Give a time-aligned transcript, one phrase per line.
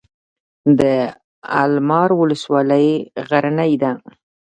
[0.79, 0.81] د
[1.61, 2.87] المار ولسوالۍ
[3.29, 3.91] غرنۍ ده